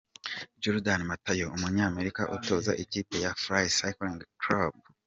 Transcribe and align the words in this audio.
Jordan 0.63 1.01
Mathew 1.09 1.45
umunya-Amerika 1.55 2.21
utoza 2.35 2.71
ikipe 2.83 3.15
ya 3.23 3.31
Fly 3.41 3.65
Cycling 3.77 4.19
Club. 4.43 4.73